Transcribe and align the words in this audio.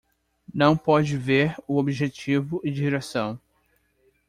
Não 0.51 0.75
pode 0.75 1.15
ver 1.15 1.55
o 1.67 1.77
objetivo 1.77 2.59
e 2.63 2.71
direção 2.71 3.39